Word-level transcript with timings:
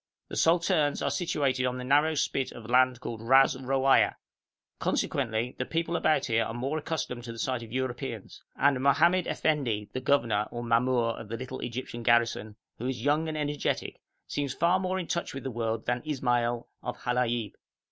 The 0.29 0.35
salterns 0.35 1.03
are 1.03 1.11
situated 1.11 1.67
on 1.67 1.77
the 1.77 1.83
narrow 1.83 2.15
spit 2.15 2.51
of 2.51 2.67
land 2.67 2.99
called 2.99 3.21
Ras 3.21 3.55
Rowaya; 3.55 4.15
consequently, 4.79 5.53
the 5.59 5.65
people 5.65 5.95
about 5.95 6.25
here 6.25 6.43
are 6.43 6.55
more 6.55 6.79
accustomed 6.79 7.23
to 7.25 7.31
the 7.31 7.37
sight 7.37 7.61
of 7.61 7.71
Europeans, 7.71 8.41
and 8.55 8.81
Mohammed 8.81 9.27
Effendi, 9.27 9.91
the 9.93 10.01
governor, 10.01 10.47
or 10.49 10.63
mamour 10.63 11.11
of 11.19 11.27
the 11.29 11.37
little 11.37 11.59
Egyptian 11.59 12.01
garrison, 12.01 12.55
who 12.79 12.87
is 12.87 13.05
young 13.05 13.27
and 13.29 13.37
energetic, 13.37 14.01
seems 14.25 14.55
far 14.55 14.79
more 14.79 14.97
in 14.97 15.05
touch 15.05 15.35
with 15.35 15.43
the 15.43 15.51
world 15.51 15.85
than 15.85 16.01
Ismael 16.03 16.67
of 16.81 16.97
Halaib. 17.01 17.53